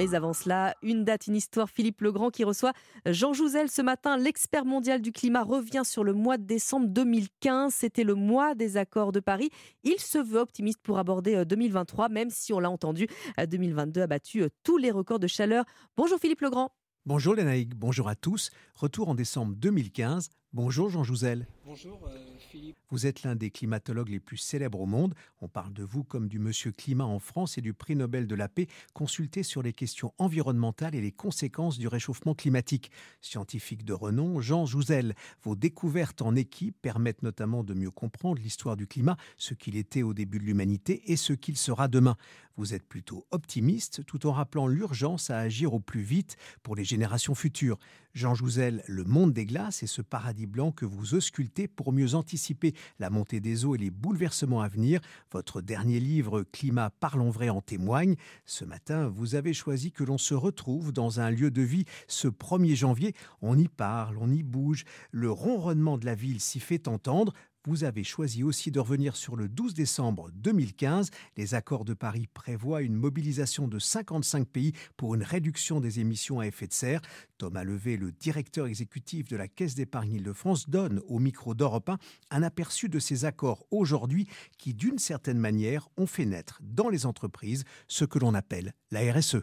Mais 0.00 0.14
avant 0.14 0.32
cela, 0.32 0.74
une 0.82 1.04
date, 1.04 1.26
une 1.26 1.36
histoire. 1.36 1.68
Philippe 1.68 2.00
Legrand 2.00 2.30
qui 2.30 2.42
reçoit 2.42 2.72
Jean 3.04 3.34
Jouzel 3.34 3.68
ce 3.68 3.82
matin. 3.82 4.16
L'expert 4.16 4.64
mondial 4.64 5.02
du 5.02 5.12
climat 5.12 5.42
revient 5.42 5.82
sur 5.84 6.04
le 6.04 6.14
mois 6.14 6.38
de 6.38 6.44
décembre 6.44 6.86
2015. 6.88 7.74
C'était 7.74 8.02
le 8.02 8.14
mois 8.14 8.54
des 8.54 8.78
accords 8.78 9.12
de 9.12 9.20
Paris. 9.20 9.50
Il 9.84 9.98
se 9.98 10.16
veut 10.16 10.40
optimiste 10.40 10.78
pour 10.82 10.98
aborder 10.98 11.44
2023, 11.44 12.08
même 12.08 12.30
si 12.30 12.54
on 12.54 12.60
l'a 12.60 12.70
entendu, 12.70 13.08
2022 13.46 14.00
a 14.00 14.06
battu 14.06 14.44
tous 14.62 14.78
les 14.78 14.90
records 14.90 15.18
de 15.18 15.26
chaleur. 15.26 15.66
Bonjour 15.98 16.18
Philippe 16.18 16.40
Legrand. 16.40 16.70
Bonjour 17.04 17.34
Lénaïque, 17.34 17.74
bonjour 17.74 18.08
à 18.08 18.14
tous. 18.14 18.48
Retour 18.74 19.10
en 19.10 19.14
décembre 19.14 19.54
2015. 19.54 20.30
Bonjour 20.52 20.90
Jean 20.90 21.04
Jouzel. 21.04 21.46
Bonjour 21.64 22.08
euh, 22.08 22.18
Philippe. 22.40 22.76
Vous 22.90 23.06
êtes 23.06 23.22
l'un 23.22 23.36
des 23.36 23.52
climatologues 23.52 24.08
les 24.08 24.18
plus 24.18 24.36
célèbres 24.36 24.80
au 24.80 24.86
monde. 24.86 25.14
On 25.40 25.46
parle 25.46 25.72
de 25.72 25.84
vous 25.84 26.02
comme 26.02 26.26
du 26.26 26.40
monsieur 26.40 26.72
climat 26.72 27.04
en 27.04 27.20
France 27.20 27.56
et 27.56 27.60
du 27.60 27.72
prix 27.72 27.94
Nobel 27.94 28.26
de 28.26 28.34
la 28.34 28.48
paix 28.48 28.66
consulté 28.92 29.44
sur 29.44 29.62
les 29.62 29.72
questions 29.72 30.12
environnementales 30.18 30.96
et 30.96 31.00
les 31.00 31.12
conséquences 31.12 31.78
du 31.78 31.86
réchauffement 31.86 32.34
climatique. 32.34 32.90
Scientifique 33.20 33.84
de 33.84 33.92
renom, 33.92 34.40
Jean 34.40 34.66
Jouzel, 34.66 35.14
vos 35.44 35.54
découvertes 35.54 36.20
en 36.20 36.34
équipe 36.34 36.76
permettent 36.82 37.22
notamment 37.22 37.62
de 37.62 37.74
mieux 37.74 37.92
comprendre 37.92 38.42
l'histoire 38.42 38.76
du 38.76 38.88
climat, 38.88 39.16
ce 39.36 39.54
qu'il 39.54 39.76
était 39.76 40.02
au 40.02 40.14
début 40.14 40.40
de 40.40 40.44
l'humanité 40.44 41.12
et 41.12 41.16
ce 41.16 41.32
qu'il 41.32 41.56
sera 41.56 41.86
demain. 41.86 42.16
Vous 42.56 42.74
êtes 42.74 42.86
plutôt 42.86 43.26
optimiste 43.30 44.04
tout 44.04 44.26
en 44.26 44.32
rappelant 44.32 44.66
l'urgence 44.66 45.30
à 45.30 45.38
agir 45.38 45.72
au 45.72 45.80
plus 45.80 46.02
vite 46.02 46.36
pour 46.64 46.74
les 46.74 46.84
générations 46.84 47.36
futures. 47.36 47.78
Jean 48.12 48.34
Jouzel, 48.34 48.82
le 48.88 49.04
monde 49.04 49.32
des 49.32 49.46
glaces 49.46 49.84
et 49.84 49.86
ce 49.86 50.02
paradis 50.02 50.46
blanc 50.46 50.72
que 50.72 50.84
vous 50.84 51.14
auscultez 51.14 51.68
pour 51.68 51.92
mieux 51.92 52.14
anticiper 52.14 52.74
la 52.98 53.08
montée 53.08 53.38
des 53.38 53.64
eaux 53.64 53.76
et 53.76 53.78
les 53.78 53.90
bouleversements 53.90 54.62
à 54.62 54.68
venir. 54.68 55.00
Votre 55.30 55.60
dernier 55.60 56.00
livre, 56.00 56.42
Climat, 56.50 56.90
parlons 56.90 57.30
vrai, 57.30 57.50
en 57.50 57.60
témoigne. 57.60 58.16
Ce 58.46 58.64
matin, 58.64 59.06
vous 59.08 59.36
avez 59.36 59.54
choisi 59.54 59.92
que 59.92 60.02
l'on 60.02 60.18
se 60.18 60.34
retrouve 60.34 60.92
dans 60.92 61.20
un 61.20 61.30
lieu 61.30 61.52
de 61.52 61.62
vie 61.62 61.84
ce 62.08 62.26
1er 62.26 62.74
janvier. 62.74 63.14
On 63.42 63.56
y 63.56 63.68
parle, 63.68 64.18
on 64.18 64.30
y 64.30 64.42
bouge. 64.42 64.84
Le 65.12 65.30
ronronnement 65.30 65.96
de 65.96 66.06
la 66.06 66.16
ville 66.16 66.40
s'y 66.40 66.58
fait 66.58 66.88
entendre. 66.88 67.32
Vous 67.66 67.84
avez 67.84 68.04
choisi 68.04 68.42
aussi 68.42 68.70
de 68.70 68.80
revenir 68.80 69.16
sur 69.16 69.36
le 69.36 69.46
12 69.46 69.74
décembre 69.74 70.30
2015. 70.32 71.10
Les 71.36 71.54
accords 71.54 71.84
de 71.84 71.92
Paris 71.92 72.26
prévoient 72.32 72.80
une 72.80 72.94
mobilisation 72.94 73.68
de 73.68 73.78
55 73.78 74.48
pays 74.48 74.72
pour 74.96 75.14
une 75.14 75.22
réduction 75.22 75.78
des 75.78 76.00
émissions 76.00 76.40
à 76.40 76.46
effet 76.46 76.66
de 76.66 76.72
serre. 76.72 77.02
Thomas 77.36 77.62
Levé, 77.62 77.98
le 77.98 78.12
directeur 78.12 78.66
exécutif 78.66 79.28
de 79.28 79.36
la 79.36 79.46
Caisse 79.46 79.74
d'épargne 79.74 80.14
Île-de-France, 80.14 80.70
donne 80.70 81.02
au 81.06 81.18
micro 81.18 81.54
d'Europe 81.54 81.90
1 81.90 81.98
un 82.30 82.42
aperçu 82.42 82.88
de 82.88 82.98
ces 82.98 83.26
accords 83.26 83.66
aujourd'hui 83.70 84.26
qui, 84.56 84.72
d'une 84.72 84.98
certaine 84.98 85.38
manière, 85.38 85.86
ont 85.98 86.06
fait 86.06 86.24
naître 86.24 86.60
dans 86.62 86.88
les 86.88 87.04
entreprises 87.04 87.64
ce 87.88 88.06
que 88.06 88.18
l'on 88.18 88.32
appelle 88.32 88.72
la 88.90 89.00
RSE. 89.12 89.36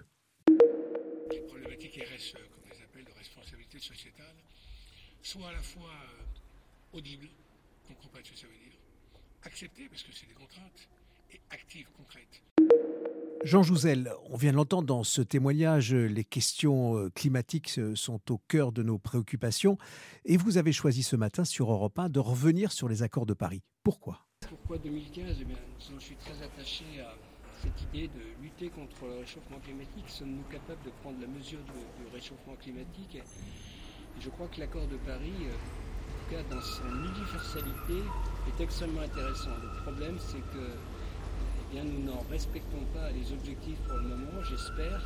Les 1.30 1.42
problématiques 1.42 2.04
RSE, 2.04 2.34
comme 2.34 2.72
les 2.72 2.84
appelle 2.84 3.06
de 3.06 3.16
responsabilité 3.16 3.78
sociétale, 3.78 4.36
sont 5.22 5.46
à 5.46 5.52
la 5.52 5.62
fois 5.62 5.92
euh, 5.92 6.98
audibles 6.98 7.28
que 8.22 8.38
ça 8.38 8.48
veut 8.48 8.54
dire. 8.54 8.78
Accepter, 9.44 9.88
parce 9.90 10.04
que 10.04 10.12
c'est 10.14 10.28
des 10.28 10.34
contraintes, 10.34 10.90
et 11.32 11.40
active, 11.50 11.88
concrète. 11.96 12.42
Jean 13.44 13.64
Jouzel, 13.64 14.12
on 14.30 14.36
vient 14.36 14.52
de 14.52 14.58
l'entendre 14.58 14.88
dans 14.88 15.04
ce 15.04 15.22
témoignage, 15.22 15.94
les 15.94 16.24
questions 16.24 16.98
euh, 16.98 17.10
climatiques 17.12 17.76
euh, 17.78 17.96
sont 17.96 18.20
au 18.32 18.40
cœur 18.48 18.72
de 18.72 18.82
nos 18.84 18.98
préoccupations. 18.98 19.78
Et 20.26 20.38
vous 20.38 20.58
avez 20.58 20.74
choisi 20.74 21.04
ce 21.04 21.16
matin 21.16 21.46
sur 21.46 21.72
Europe 21.72 21.98
1 22.00 22.10
de 22.10 22.20
revenir 22.20 22.72
sur 22.72 22.90
les 22.90 23.04
accords 23.04 23.26
de 23.26 23.34
Paris. 23.34 23.62
Pourquoi? 23.84 24.26
Pourquoi 24.50 24.78
2015 24.80 25.38
eh 25.40 25.46
bien, 25.46 25.58
Je 25.80 26.04
suis 26.04 26.16
très 26.16 26.42
attaché 26.44 26.86
à 27.00 27.14
cette 27.62 27.82
idée 27.84 28.08
de 28.08 28.44
lutter 28.44 28.70
contre 28.70 29.06
le 29.06 29.20
réchauffement 29.20 29.60
climatique. 29.60 30.06
Sommes-nous 30.10 30.44
capables 30.52 30.84
de 30.84 30.92
prendre 31.02 31.22
la 31.22 31.28
mesure 31.28 31.60
du, 31.60 32.04
du 32.04 32.12
réchauffement 32.12 32.56
climatique? 32.56 33.16
Et 33.16 34.22
Je 34.22 34.30
crois 34.30 34.48
que 34.48 34.60
l'accord 34.60 34.88
de 34.88 34.98
Paris 34.98 35.46
euh, 35.46 35.87
cas 36.30 36.44
dans 36.50 36.62
son 36.62 36.90
universalité, 36.90 38.04
est 38.48 38.64
extrêmement 38.64 39.02
intéressant. 39.02 39.52
Le 39.62 39.82
problème, 39.82 40.18
c'est 40.20 40.40
que 40.40 40.66
eh 41.62 41.74
bien, 41.74 41.84
nous 41.84 42.04
n'en 42.04 42.24
respectons 42.30 42.84
pas 42.94 43.12
les 43.12 43.32
objectifs 43.32 43.80
pour 43.88 43.98
le 43.98 44.10
moment. 44.10 44.44
J'espère 44.44 45.02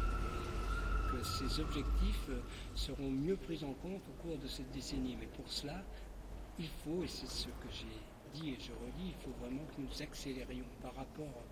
que 1.12 1.24
ces 1.24 1.60
objectifs 1.60 2.30
seront 2.76 3.10
mieux 3.10 3.36
pris 3.36 3.64
en 3.64 3.74
compte 3.74 4.02
au 4.08 4.22
cours 4.24 4.38
de 4.38 4.48
cette 4.48 4.72
décennie. 4.72 5.18
Mais 5.20 5.28
pour 5.28 5.48
cela, 5.48 5.84
il 6.60 6.68
faut, 6.84 7.04
et 7.04 7.08
c'est 7.08 7.30
ce 7.30 7.48
que 7.48 7.70
j'ai 7.72 8.40
dit 8.40 8.50
et 8.50 8.58
je 8.60 8.72
redis, 8.72 9.10
il 9.10 9.24
faut 9.24 9.36
vraiment 9.42 9.64
que 9.76 9.82
nous 9.82 10.02
accélérions 10.02 10.66
par 10.82 10.96
rapport 10.96 11.44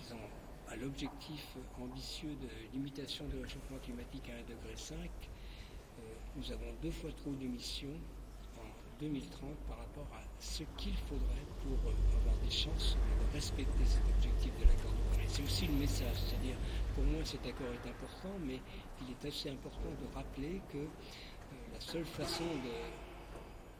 disons, 0.00 0.16
à 0.68 0.76
l'objectif 0.76 1.56
ambitieux 1.80 2.34
de 2.42 2.76
limitation 2.76 3.24
du 3.26 3.36
réchauffement 3.36 3.78
climatique 3.82 4.28
à 4.28 4.32
1,5 4.32 4.48
degré. 4.48 4.74
Euh, 5.98 6.02
nous 6.36 6.52
avons 6.52 6.74
deux 6.82 6.90
fois 6.90 7.10
trop 7.12 7.32
d'émissions 7.32 7.96
2030 9.00 9.50
par 9.68 9.78
rapport 9.78 10.06
à 10.14 10.22
ce 10.40 10.62
qu'il 10.76 10.94
faudrait 11.08 11.46
pour 11.62 11.90
euh, 11.90 12.18
avoir 12.18 12.36
des 12.42 12.50
chances 12.50 12.96
de 12.96 13.34
respecter 13.34 13.84
cet 13.84 14.02
objectif 14.16 14.52
de 14.60 14.64
l'accord 14.64 14.92
de 14.92 15.16
Paris. 15.16 15.26
C'est 15.28 15.42
aussi 15.42 15.66
le 15.66 15.74
message, 15.74 16.16
c'est-à-dire 16.16 16.56
pour 16.94 17.04
moi 17.04 17.20
cet 17.24 17.46
accord 17.46 17.68
est 17.68 17.88
important, 17.88 18.34
mais 18.44 18.60
il 19.02 19.10
est 19.12 19.28
assez 19.28 19.50
important 19.50 19.90
de 20.00 20.14
rappeler 20.14 20.60
que 20.72 20.78
euh, 20.78 21.72
la 21.72 21.80
seule 21.80 22.06
façon 22.06 22.44
de, 22.44 22.72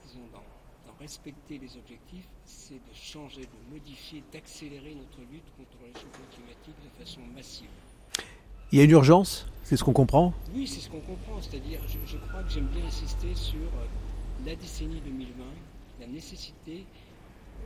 disons, 0.06 0.26
d'en, 0.32 0.42
respecter 0.98 1.58
les 1.58 1.76
objectifs, 1.76 2.26
c'est 2.46 2.76
de 2.76 2.94
changer, 2.94 3.42
de 3.42 3.72
modifier, 3.74 4.24
d'accélérer 4.32 4.94
notre 4.94 5.20
lutte 5.30 5.44
contre 5.58 5.76
le 5.82 5.92
réchauffement 5.92 6.24
climatique 6.32 6.76
de 6.82 7.04
façon 7.04 7.20
massive. 7.34 7.68
Il 8.72 8.78
y 8.78 8.80
a 8.80 8.84
une 8.84 8.92
urgence? 8.92 9.46
C'est 9.62 9.76
ce 9.76 9.84
qu'on 9.84 9.92
comprend? 9.92 10.32
Oui, 10.54 10.66
c'est 10.66 10.80
ce 10.80 10.88
qu'on 10.88 11.00
comprend. 11.00 11.42
C'est-à-dire, 11.42 11.80
je, 11.86 11.98
je, 12.06 12.16
crois 12.16 12.42
que 12.42 12.48
j'aime 12.48 12.68
bien 12.68 12.86
insister 12.86 13.34
sur 13.34 13.58
euh, 13.58 13.86
la 14.44 14.54
décennie 14.54 15.00
2020, 15.00 15.44
la 16.00 16.06
nécessité 16.06 16.84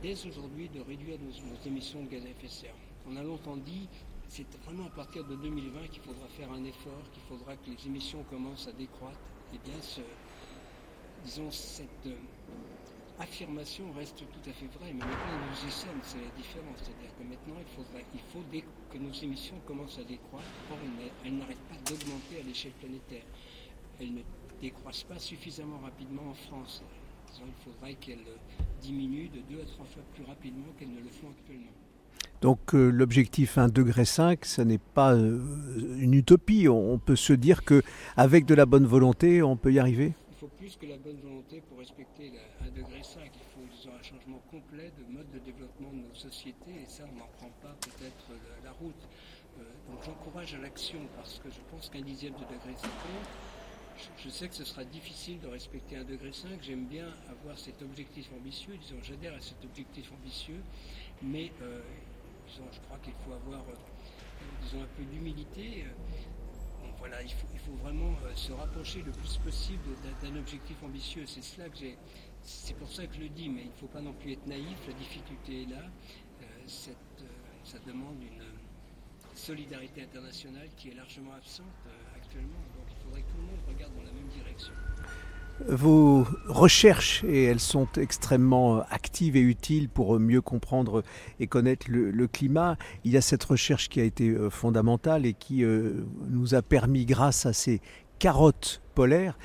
dès 0.01 0.25
aujourd'hui 0.25 0.69
de 0.69 0.81
réduire 0.81 1.17
nos, 1.19 1.67
émissions 1.67 2.03
de 2.03 2.09
gaz 2.09 2.25
à 2.25 2.29
effet 2.29 2.47
de 2.47 2.51
serre. 2.51 2.75
On 3.07 3.15
a 3.17 3.23
longtemps 3.23 3.57
dit 3.57 3.87
c'est 4.27 4.47
vraiment 4.63 4.85
à 4.85 4.89
partir 4.91 5.25
de 5.25 5.35
2020 5.35 5.87
qu'il 5.87 6.01
faudra 6.01 6.27
faire 6.29 6.51
un 6.51 6.63
effort, 6.63 7.03
qu'il 7.11 7.23
faudra 7.23 7.55
que 7.57 7.69
les 7.69 7.87
émissions 7.87 8.23
commencent 8.29 8.67
à 8.67 8.71
décroître. 8.71 9.19
Et 9.53 9.57
eh 9.57 9.69
bien, 9.69 9.77
disons, 11.25 11.51
cette 11.51 11.89
euh, 12.05 12.15
affirmation 13.19 13.91
reste 13.91 14.19
tout 14.19 14.49
à 14.49 14.53
fait 14.53 14.67
vraie, 14.67 14.93
mais 14.93 15.03
maintenant 15.03 15.37
nous 15.49 15.67
y 15.67 15.71
sommes, 15.71 15.99
c'est 16.03 16.21
la 16.21 16.31
différence. 16.37 16.77
C'est-à-dire 16.77 17.13
que 17.17 17.23
maintenant, 17.23 17.59
il, 18.13 18.21
faut 18.31 18.41
que 18.89 18.97
nos 18.97 19.11
émissions 19.11 19.59
commencent 19.67 19.99
à 19.99 20.05
décroître. 20.05 20.47
Or, 20.71 20.77
elles 21.25 21.35
n'arrêtent 21.35 21.67
pas 21.67 21.91
d'augmenter 21.91 22.39
à 22.39 22.43
l'échelle 22.43 22.71
planétaire. 22.79 23.25
Décroissent 24.61 25.03
pas 25.03 25.19
suffisamment 25.19 25.79
rapidement 25.79 26.29
en 26.29 26.33
France. 26.33 26.83
il 27.39 27.63
faudrait 27.63 27.95
qu'elles 27.95 28.25
diminuent 28.81 29.29
de 29.29 29.41
deux 29.49 29.61
à 29.61 29.65
trois 29.65 29.85
fois 29.85 30.03
plus 30.13 30.23
rapidement 30.23 30.67
qu'elles 30.77 30.93
ne 30.93 30.99
le 30.99 31.09
font 31.09 31.29
actuellement. 31.29 31.71
Donc 32.41 32.73
euh, 32.73 32.89
l'objectif 32.89 33.57
1,5 33.57 33.71
degré, 33.71 34.05
ce 34.05 34.61
n'est 34.61 34.79
pas 34.79 35.13
euh, 35.13 35.39
une 35.99 36.13
utopie. 36.13 36.67
On, 36.67 36.97
peut 36.97 37.15
se 37.15 37.33
dire 37.33 37.63
qu'avec 37.63 38.45
de 38.45 38.55
la 38.55 38.65
bonne 38.65 38.85
volonté, 38.85 39.43
on 39.43 39.55
peut 39.55 39.71
y 39.71 39.79
arriver? 39.79 40.13
Il 40.31 40.37
faut 40.37 40.47
plus 40.57 40.75
que 40.75 40.87
la 40.87 40.97
bonne 40.97 41.19
volonté 41.21 41.61
pour 41.69 41.77
respecter 41.77 42.31
la 42.31 42.67
1,5 42.67 42.73
degré. 42.73 42.97
Il 42.97 43.83
faut 43.83 43.89
un 43.89 44.03
changement 44.03 44.41
complet 44.49 44.91
de 44.97 45.13
mode 45.13 45.29
de 45.31 45.39
développement 45.39 45.91
de 45.91 46.07
nos 46.07 46.15
sociétés 46.15 46.81
et 46.83 46.87
ça, 46.87 47.03
on 47.11 47.19
n'en 47.19 47.29
prend 47.37 47.51
pas 47.61 47.75
peut-être 47.81 48.31
la, 48.63 48.71
route. 48.71 49.07
Euh, 49.59 49.63
donc 49.89 50.03
j'encourage 50.03 50.55
à 50.55 50.59
l'action 50.59 50.99
parce 51.15 51.39
que 51.39 51.49
je 51.49 51.59
pense 51.71 51.89
qu'un 51.89 52.01
dixième 52.01 52.33
de 52.33 52.39
degré, 52.39 52.73
c'est 52.77 52.87
je 54.17 54.29
sais 54.29 54.47
que 54.47 54.55
ce 54.55 54.65
sera 54.65 54.83
difficile 54.83 55.39
de 55.39 55.47
respecter 55.47 55.97
un 55.97 56.03
degré 56.03 56.31
5. 56.31 56.61
J'aime 56.61 56.85
bien 56.85 57.07
avoir 57.29 57.57
cet 57.57 57.81
objectif 57.81 58.29
ambitieux. 58.33 58.77
Disons, 58.77 58.97
j'adhère 59.03 59.33
à 59.33 59.41
cet 59.41 59.63
objectif 59.63 60.11
ambitieux, 60.11 60.61
mais 61.21 61.51
euh, 61.61 61.81
je 62.47 62.79
crois 62.81 62.97
qu'il 62.99 63.13
faut 63.25 63.33
avoir, 63.33 63.61
euh, 63.61 64.81
un 64.81 64.87
peu 64.97 65.03
d'humilité. 65.03 65.85
Euh, 65.85 66.87
voilà, 66.99 67.21
il 67.23 67.31
faut, 67.31 67.73
vraiment 67.81 68.15
se 68.35 68.51
rapprocher 68.51 69.01
le 69.01 69.11
plus 69.11 69.37
possible 69.37 69.83
d'un 70.21 70.35
objectif 70.35 70.77
ambitieux. 70.83 71.25
C'est 71.25 71.43
cela 71.43 71.67
que. 71.69 71.77
C'est 72.43 72.75
pour 72.75 72.91
ça 72.91 73.05
que 73.05 73.15
je 73.15 73.21
le 73.21 73.29
dis, 73.29 73.49
mais 73.49 73.61
il 73.61 73.67
ne 73.67 73.73
faut 73.73 73.87
pas 73.87 74.01
non 74.01 74.13
plus 74.13 74.33
être 74.33 74.45
naïf. 74.47 74.77
La 74.87 74.93
difficulté 74.93 75.63
est 75.63 75.69
là. 75.69 75.83
ça 76.67 77.77
demande 77.87 78.21
une 78.21 78.43
solidarité 79.35 80.03
internationale 80.03 80.69
qui 80.77 80.89
est 80.89 80.93
largement 80.93 81.33
absente 81.33 81.65
actuellement 82.31 82.59
faudrait 83.03 83.21
que 83.21 83.27
tout 83.27 83.37
le 83.37 83.43
monde 83.43 83.59
regarde 83.67 83.93
dans 83.93 84.03
la 84.03 84.11
même 84.11 84.27
direction. 84.33 84.73
Vos 85.67 86.25
recherches, 86.47 87.23
et 87.25 87.43
elles 87.43 87.59
sont 87.59 87.87
extrêmement 87.97 88.83
actives 88.89 89.35
et 89.35 89.41
utiles 89.41 89.89
pour 89.89 90.19
mieux 90.19 90.41
comprendre 90.41 91.03
et 91.39 91.47
connaître 91.47 91.87
le, 91.89 92.27
climat, 92.27 92.77
il 93.03 93.11
y 93.11 93.17
a 93.17 93.21
cette 93.21 93.43
recherche 93.43 93.89
qui 93.89 93.99
a 93.99 94.03
été 94.03 94.29
euh, 94.29 94.49
fondamentale 94.49 95.25
et 95.25 95.33
qui 95.33 95.63
euh, 95.63 96.05
nous 96.29 96.55
a 96.55 96.61
permis, 96.61 97.05
grâce 97.05 97.45
à 97.45 97.53
ces 97.53 97.81
carottes 98.17 98.81
polaires, 98.93 99.37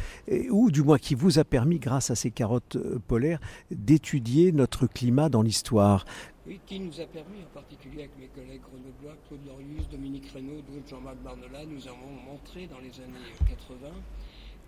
ou 0.50 0.70
du 0.70 0.82
moins 0.82 0.98
qui 0.98 1.14
vous 1.14 1.38
a 1.38 1.44
permis, 1.44 1.78
grâce 1.78 2.10
à 2.10 2.14
ces 2.14 2.30
carottes 2.30 2.76
euh, 2.76 2.98
polaires, 3.06 3.40
d'étudier 3.70 4.52
notre 4.52 4.86
climat 4.86 5.28
dans 5.28 5.42
l'histoire. 5.42 6.04
Oui, 6.46 6.60
qui 6.64 6.78
nous 6.78 7.00
a 7.00 7.06
permis, 7.06 7.42
en 7.42 7.52
particulier 7.52 8.04
avec 8.04 8.16
mes 8.18 8.28
collègues 8.28 8.60
grenoblois, 8.60 9.16
Claude 9.26 9.44
Lorius, 9.44 9.88
Dominique 9.88 10.30
Reynaud, 10.30 10.60
d'autres, 10.62 10.88
Jean-Marc 10.88 11.16
Barnola, 11.16 11.64
nous 11.66 11.88
avons 11.88 12.12
montré 12.24 12.68
dans 12.68 12.78
les 12.78 13.00
années 13.00 13.34
80 13.48 13.90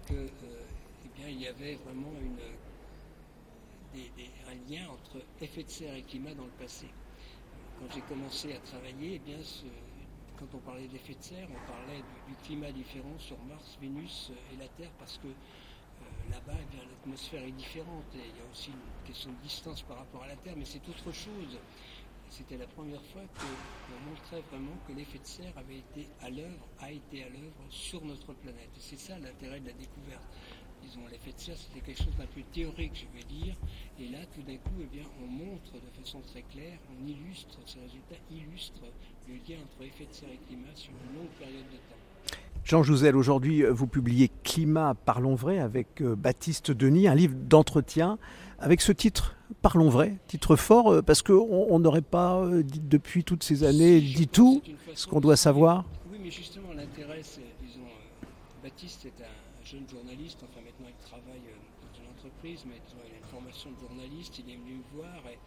que, 0.08 0.14
euh, 0.14 0.26
eh 1.04 1.08
bien, 1.16 1.28
il 1.28 1.40
y 1.40 1.46
avait 1.46 1.76
vraiment 1.76 2.10
un 3.94 4.54
lien 4.68 4.88
entre 4.88 5.24
effet 5.40 5.62
de 5.62 5.70
serre 5.70 5.94
et 5.94 6.02
climat 6.02 6.34
dans 6.34 6.46
le 6.46 6.50
passé. 6.58 6.86
Quand 7.78 7.86
j'ai 7.94 8.00
commencé 8.00 8.54
à 8.54 8.58
travailler, 8.58 9.20
eh 9.24 9.36
quand 10.36 10.46
on 10.54 10.58
parlait 10.58 10.88
d'effet 10.88 11.14
de 11.14 11.22
serre, 11.22 11.46
on 11.48 11.70
parlait 11.70 12.02
du, 12.26 12.34
climat 12.42 12.72
différent 12.72 13.16
sur 13.18 13.38
Mars, 13.44 13.78
Vénus 13.80 14.32
et 14.52 14.56
la 14.56 14.66
Terre 14.68 14.90
parce 14.98 15.18
que 15.18 15.28
euh, 15.28 15.32
là-bas, 16.30 16.58
eh 16.58 16.76
l'atmosphère 16.76 17.42
est 17.42 17.52
différente 17.52 18.04
et 18.14 18.18
il 18.18 18.36
y 18.36 18.40
a 18.40 18.50
aussi 18.50 18.70
une 18.70 19.06
question 19.06 19.30
de 19.30 19.42
distance 19.42 19.82
par 19.82 19.98
rapport 19.98 20.22
à 20.22 20.28
la 20.28 20.36
Terre, 20.36 20.54
mais 20.56 20.64
c'est 20.64 20.86
autre 20.88 21.12
chose. 21.12 21.58
C'était 22.30 22.58
la 22.58 22.66
première 22.66 23.02
fois 23.06 23.22
qu'on 23.22 24.10
montrait 24.10 24.42
vraiment 24.50 24.76
que 24.86 24.92
l'effet 24.92 25.18
de 25.18 25.26
serre 25.26 25.56
avait 25.56 25.78
été 25.78 26.08
à 26.20 26.28
l'œuvre, 26.28 26.68
a 26.80 26.92
été 26.92 27.24
à 27.24 27.28
l'œuvre 27.28 27.64
sur 27.70 28.04
notre 28.04 28.34
planète. 28.34 28.70
Et 28.76 28.80
c'est 28.80 28.98
ça 28.98 29.18
l'intérêt 29.18 29.60
de 29.60 29.66
la 29.66 29.72
découverte 29.72 30.28
disons, 30.82 31.06
l'effet 31.10 31.32
de 31.32 31.38
serre, 31.38 31.56
c'était 31.56 31.80
quelque 31.80 32.02
chose 32.02 32.16
d'un 32.16 32.26
peu 32.26 32.42
théorique, 32.52 32.94
je 32.94 33.18
vais 33.18 33.24
dire. 33.24 33.56
Et 33.98 34.08
là, 34.08 34.18
tout 34.34 34.42
d'un 34.42 34.56
coup, 34.56 34.80
eh 34.80 35.02
on 35.22 35.26
montre 35.26 35.72
de 35.74 35.90
façon 36.00 36.20
très 36.20 36.42
claire, 36.42 36.78
on 36.90 37.06
illustre, 37.06 37.58
ces 37.66 37.80
résultats 37.80 38.16
illustrent 38.30 38.92
le 39.26 39.34
lien 39.34 39.62
entre 39.62 39.82
effet 39.84 40.06
de 40.06 40.12
serre 40.12 40.30
et 40.30 40.38
climat 40.46 40.74
sur 40.74 40.92
une 40.92 41.18
longue 41.18 41.32
période 41.38 41.68
de 41.70 41.76
temps. 41.76 41.97
Jean 42.68 42.82
Jouzel, 42.82 43.16
aujourd'hui, 43.16 43.62
vous 43.62 43.86
publiez 43.86 44.30
Climat, 44.44 44.94
parlons 44.94 45.34
vrai 45.34 45.58
avec 45.58 46.02
euh, 46.02 46.14
Baptiste 46.14 46.70
Denis, 46.70 47.08
un 47.08 47.14
livre 47.14 47.34
d'entretien 47.34 48.18
avec 48.58 48.82
ce 48.82 48.92
titre, 48.92 49.36
Parlons 49.62 49.88
vrai, 49.88 50.18
titre 50.26 50.54
fort, 50.54 50.92
euh, 50.92 51.00
parce 51.00 51.22
qu'on 51.22 51.78
n'aurait 51.78 52.02
pas, 52.02 52.36
euh, 52.42 52.62
dit, 52.62 52.80
depuis 52.80 53.24
toutes 53.24 53.42
ces 53.42 53.64
années, 53.64 54.02
dit 54.02 54.28
tout 54.28 54.60
ce 54.92 55.06
qu'on 55.06 55.20
doit 55.20 55.38
savoir. 55.38 55.86
Oui, 56.12 56.18
mais 56.22 56.30
justement, 56.30 56.74
l'intérêt, 56.76 57.20
c'est, 57.22 57.40
disons, 57.62 57.88
Baptiste 58.62 59.06
est 59.06 59.22
un 59.22 59.48
jeune 59.68 59.86
journaliste, 59.86 60.38
enfin 60.42 60.64
maintenant 60.64 60.88
il 60.88 61.06
travaille 61.06 61.44
euh, 61.44 61.84
dans 61.84 62.00
une 62.00 62.08
entreprise, 62.16 62.64
mais 62.66 62.80
il 62.88 63.12
a 63.12 63.18
une 63.18 63.30
formation 63.30 63.70
de 63.70 63.76
journaliste, 63.86 64.38
il 64.38 64.50
est 64.50 64.56
venu 64.56 64.80
me 64.80 64.96
voir 64.96 65.20
et, 65.30 65.38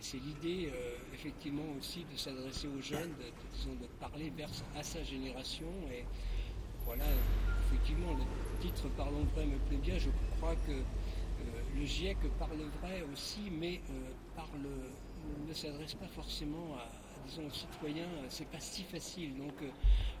c'est 0.00 0.18
l'idée 0.18 0.70
euh, 0.72 0.96
effectivement 1.12 1.64
aussi 1.78 2.06
de 2.10 2.16
s'adresser 2.16 2.68
aux 2.68 2.80
jeunes, 2.80 3.10
de, 3.18 3.28
disons, 3.56 3.74
de 3.80 3.88
parler 3.98 4.32
vers, 4.36 4.48
à 4.78 4.82
sa 4.82 5.02
génération 5.02 5.66
et 5.90 6.04
voilà, 6.86 7.04
effectivement 7.66 8.12
le 8.12 8.60
titre 8.60 8.88
Parlons 8.96 9.24
vrai 9.34 9.46
me 9.46 9.58
plaît 9.68 9.78
bien, 9.78 9.98
je 9.98 10.10
crois 10.36 10.54
que 10.66 10.72
euh, 10.72 11.44
le 11.76 11.84
GIEC 11.84 12.18
parle 12.38 12.60
vrai 12.80 13.04
aussi, 13.12 13.50
mais 13.50 13.80
parle, 14.36 14.68
ne 15.48 15.52
s'adresse 15.52 15.94
pas 15.94 16.08
forcément 16.08 16.76
disons, 17.26 17.46
aux 17.46 17.50
citoyens, 17.50 18.04
euh, 18.04 18.26
c'est 18.28 18.48
pas 18.48 18.60
si 18.60 18.82
facile. 18.84 19.36
Donc 19.36 19.54
euh, 19.62 19.68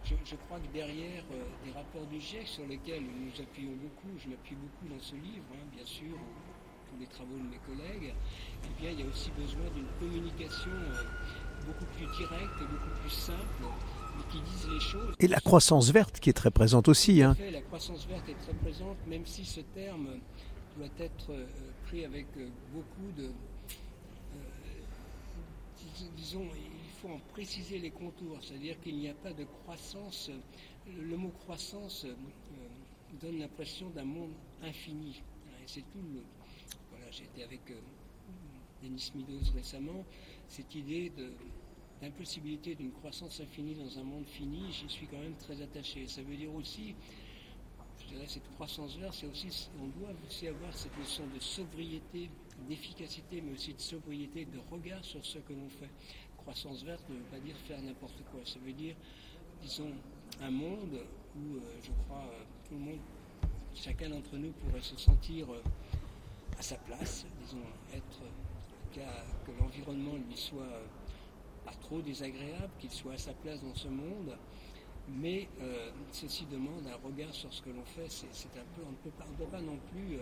je, 0.04 0.36
crois 0.36 0.58
que 0.58 0.72
derrière 0.72 1.24
euh, 1.32 1.44
des 1.64 1.72
rapports 1.72 2.06
du 2.06 2.20
GIEC 2.20 2.46
sur 2.46 2.66
lesquels 2.66 3.02
nous 3.02 3.40
appuyons 3.40 3.72
beaucoup, 3.72 4.18
je 4.18 4.28
m'appuie 4.28 4.56
beaucoup 4.56 4.92
dans 4.92 5.00
ce 5.00 5.14
livre, 5.14 5.44
hein, 5.54 5.66
bien 5.74 5.84
sûr, 5.84 6.16
tous 6.90 6.98
les 6.98 7.06
travaux 7.06 7.36
de 7.36 7.48
mes 7.48 7.60
collègues, 7.66 8.14
eh 8.64 8.80
bien 8.80 8.90
il 8.90 9.00
y 9.00 9.02
a 9.02 9.06
aussi 9.06 9.30
besoin 9.32 9.64
d'une 9.74 9.88
communication 9.98 10.70
beaucoup 11.66 11.86
plus 11.96 12.06
directe 12.16 12.56
et 12.60 12.66
beaucoup 12.66 13.00
plus 13.00 13.10
simple. 13.10 13.64
Et 15.20 15.28
la 15.28 15.40
croissance 15.40 15.90
verte 15.90 16.20
qui 16.20 16.30
est 16.30 16.34
très 16.34 16.50
présente 16.50 16.88
aussi. 16.88 17.22
Hein. 17.22 17.36
la 17.52 17.62
croissance 17.62 18.06
verte 18.06 18.28
est 18.28 18.40
très 18.42 18.54
présente, 18.54 18.96
même 19.06 19.26
si 19.26 19.44
ce 19.44 19.60
terme 19.60 20.08
doit 20.76 20.88
être 20.98 21.32
pris 21.86 22.04
avec 22.04 22.26
beaucoup 22.72 23.12
de, 23.16 23.30
disons, 26.16 26.46
en 27.08 27.18
préciser 27.32 27.78
les 27.78 27.90
contours, 27.90 28.38
c'est-à-dire 28.42 28.80
qu'il 28.80 28.96
n'y 28.96 29.08
a 29.08 29.14
pas 29.14 29.32
de 29.32 29.44
croissance. 29.44 30.30
Le 30.86 31.16
mot 31.16 31.32
croissance 31.44 32.04
euh, 32.04 32.14
donne 33.20 33.38
l'impression 33.38 33.90
d'un 33.90 34.04
monde 34.04 34.32
infini. 34.62 35.22
Et 35.62 35.66
c'est 35.66 35.80
tout 35.92 36.02
le. 36.12 36.22
Voilà, 36.90 37.10
j'étais 37.10 37.42
avec 37.42 37.70
euh, 37.70 37.80
Denis 38.82 39.12
Meadows 39.14 39.52
récemment. 39.54 40.04
Cette 40.48 40.74
idée 40.74 41.12
d'impossibilité 42.04 42.74
d'une 42.74 42.92
croissance 42.92 43.40
infinie 43.40 43.74
dans 43.74 43.98
un 43.98 44.04
monde 44.04 44.26
fini, 44.26 44.70
j'y 44.70 44.88
suis 44.88 45.06
quand 45.06 45.18
même 45.18 45.36
très 45.36 45.60
attaché. 45.62 46.06
Ça 46.06 46.22
veut 46.22 46.36
dire 46.36 46.54
aussi, 46.54 46.94
je 48.00 48.14
dirais, 48.14 48.26
cette 48.28 48.48
croissance 48.54 48.96
verte, 48.96 49.14
c'est 49.14 49.26
aussi, 49.26 49.68
on 49.80 49.86
doit 49.98 50.10
aussi 50.26 50.48
avoir 50.48 50.76
cette 50.76 50.96
notion 50.98 51.24
de 51.34 51.40
sobriété, 51.40 52.30
d'efficacité, 52.68 53.40
mais 53.40 53.52
aussi 53.52 53.72
de 53.72 53.80
sobriété, 53.80 54.44
de 54.44 54.58
regard 54.70 55.02
sur 55.04 55.24
ce 55.24 55.38
que 55.38 55.52
l'on 55.52 55.68
fait 55.70 55.88
croissance 56.36 56.82
verte 56.84 57.02
ne 57.08 57.14
veut 57.14 57.30
pas 57.30 57.38
dire 57.38 57.56
faire 57.66 57.80
n'importe 57.80 58.22
quoi. 58.30 58.40
Ça 58.44 58.58
veut 58.62 58.74
dire, 58.74 58.94
disons, 59.62 59.90
un 60.42 60.50
monde 60.50 61.00
où, 61.36 61.56
euh, 61.56 61.60
je 61.82 61.90
crois, 62.04 62.24
euh, 62.30 62.44
tout 62.68 62.74
le 62.74 62.80
monde, 62.80 62.98
chacun 63.74 64.10
d'entre 64.10 64.36
nous 64.36 64.52
pourrait 64.52 64.82
se 64.82 64.96
sentir 64.98 65.50
euh, 65.50 65.62
à 66.58 66.62
sa 66.62 66.76
place, 66.76 67.24
disons, 67.40 67.64
être, 67.94 68.20
que 68.94 69.50
l'environnement 69.58 70.14
lui 70.14 70.36
soit 70.36 70.82
pas 71.64 71.74
trop 71.80 72.00
désagréable, 72.00 72.70
qu'il 72.78 72.90
soit 72.90 73.14
à 73.14 73.18
sa 73.18 73.32
place 73.32 73.62
dans 73.62 73.74
ce 73.74 73.88
monde. 73.88 74.36
Mais 75.06 75.48
ceci 76.12 76.46
demande 76.46 76.86
un 76.86 77.06
regard 77.06 77.34
sur 77.34 77.52
ce 77.52 77.60
que 77.60 77.68
l'on 77.68 77.84
fait. 77.84 78.08
C'est 78.08 78.58
un 78.58 78.64
peu, 78.74 78.82
on 78.86 78.92
ne 78.92 79.36
peut 79.36 79.44
pas, 79.50 79.60
non 79.60 79.78
plus 79.92 80.18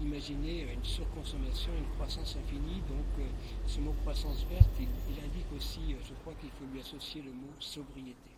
imaginer 0.00 0.72
une 0.72 0.84
surconsommation, 0.84 1.70
une 1.76 1.88
croissance 1.96 2.36
infinie. 2.36 2.82
Donc 2.88 3.06
euh, 3.18 3.26
ce 3.66 3.80
mot 3.80 3.94
croissance 4.02 4.44
verte, 4.50 4.70
il, 4.80 4.86
indique 5.24 5.52
aussi, 5.56 5.92
euh, 5.92 5.96
je 6.04 6.14
crois 6.22 6.34
qu'il 6.34 6.50
faut 6.50 6.64
lui 6.72 6.80
associer 6.80 7.22
le 7.22 7.32
mot 7.32 7.52
sobriété. 7.58 8.31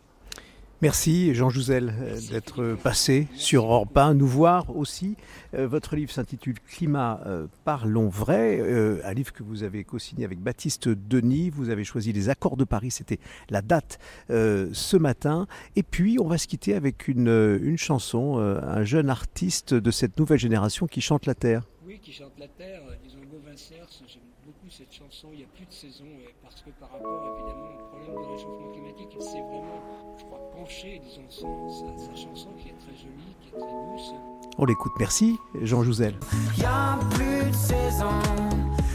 Merci 0.84 1.32
Jean 1.32 1.48
Jouzel 1.48 1.94
euh, 1.98 2.20
d'être 2.30 2.76
passé 2.82 3.26
sur 3.36 3.64
Europe 3.64 3.96
1, 3.96 4.12
nous 4.12 4.26
voir 4.26 4.76
aussi. 4.76 5.16
votre 5.54 5.96
livre 5.96 6.10
s'intitule 6.10 6.56
Climat, 6.60 7.20
parlons 7.64 8.08
vrai, 8.10 8.60
un 9.02 9.14
livre 9.14 9.32
que 9.32 9.42
vous 9.42 9.62
avez 9.62 9.84
co-signé 9.84 10.26
avec 10.26 10.40
Baptiste 10.40 10.90
Denis. 10.90 11.48
Vous 11.48 11.70
avez 11.70 11.84
choisi 11.84 12.12
les 12.12 12.28
accords 12.28 12.58
de 12.58 12.64
Paris, 12.64 12.90
c'était 12.90 13.20
la 13.48 13.62
date 13.62 13.98
ce 14.28 14.96
matin. 14.96 15.46
Et 15.76 15.82
puis 15.82 16.18
on 16.20 16.26
va 16.26 16.36
se 16.36 16.48
quitter 16.48 16.74
avec 16.74 17.08
une 17.08 17.76
chanson, 17.78 18.38
un 18.38 18.84
jeune 18.84 19.08
artiste 19.08 19.72
de 19.72 19.90
cette 19.90 20.18
nouvelle 20.18 20.40
génération 20.40 20.86
qui 20.86 21.00
chante 21.00 21.24
la 21.24 21.34
terre. 21.34 21.62
Oui, 21.86 21.98
qui 22.02 22.12
chante 22.12 22.32
la 22.38 22.48
terre, 22.48 22.80
disons 23.02 23.18
Gauvin 23.30 23.54
j'aime 23.56 24.22
beaucoup 24.46 24.70
cette 24.70 24.90
chanson, 24.90 25.28
il 25.32 25.40
n'y 25.40 25.44
a 25.44 25.48
plus 25.48 25.66
de 25.66 25.72
saison, 25.72 26.06
parce 26.42 26.62
que 26.62 26.70
par 26.80 26.90
rapport 26.90 27.36
évidemment 27.36 27.74
au 27.74 27.88
problème 27.88 28.22
de 28.22 28.32
réchauffement 28.32 28.72
climatique, 28.72 29.08
il 29.14 29.22
s'est 29.22 29.42
vraiment, 29.42 30.16
je 30.16 30.24
crois, 30.24 30.50
penché, 30.52 31.02
disons, 31.04 31.28
sa, 31.28 32.06
sa, 32.06 32.14
chanson 32.14 32.54
qui 32.54 32.70
est 32.70 32.78
très 32.78 32.96
jolie, 32.96 33.36
qui 33.42 33.48
est 33.48 33.52
très 33.52 33.60
douce. 33.60 34.14
On 34.56 34.64
l'écoute, 34.64 34.92
merci 34.98 35.36
Jean 35.60 35.82
Jouzel. 35.82 36.18
Il 36.54 36.60
n'y 36.60 36.64
a 36.64 36.98
plus 37.10 37.50
de 37.50 37.54
saison. 37.54 38.54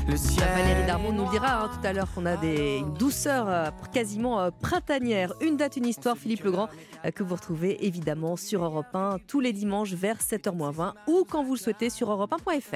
Le 0.10 0.18
ciel 0.18 0.48
Valérie 0.56 0.88
Darmon 0.88 1.12
nous 1.12 1.30
dira 1.30 1.66
hein, 1.66 1.70
tout 1.72 1.86
à 1.86 1.94
l'heure 1.94 2.12
qu'on 2.16 2.26
a 2.26 2.36
des, 2.36 2.80
une 2.80 2.94
douceur 2.94 3.48
euh, 3.48 3.70
quasiment 3.94 4.40
euh, 4.40 4.50
printanière. 4.50 5.34
Une 5.40 5.56
date, 5.56 5.78
une 5.78 5.86
histoire, 5.86 6.18
Philippe 6.18 6.44
Legrand, 6.44 6.68
euh, 7.06 7.12
que 7.12 7.22
vous 7.22 7.36
retrouvez 7.36 7.86
évidemment 7.86 8.36
sur 8.36 8.64
Europe 8.64 8.88
1 8.96 9.18
tous 9.28 9.40
les 9.40 9.54
dimanches 9.54 9.94
vers 9.94 10.18
7h20 10.18 10.94
ou 11.06 11.28
quand 11.30 11.44
vous 11.44 11.54
le 11.54 11.60
souhaitez 11.60 11.92
sur 11.92 12.10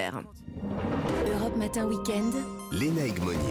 europe1.fr. 0.03 0.25
Europe 1.27 1.55
Matin 1.57 1.87
Weekend. 1.87 2.33
Léna 2.71 3.01
Egmonier. 3.05 3.39